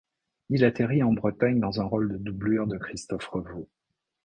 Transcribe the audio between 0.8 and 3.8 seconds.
en Bretagne dans un rôle de doublure de Christophe Revault.